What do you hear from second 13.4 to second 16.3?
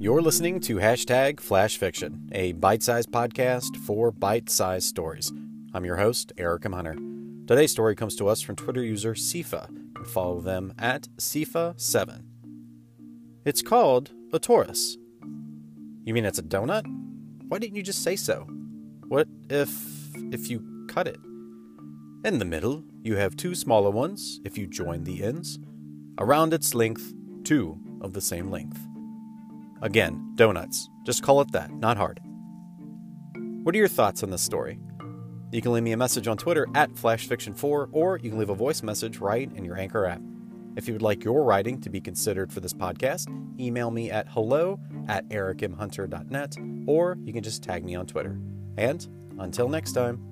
It's called a torus. You mean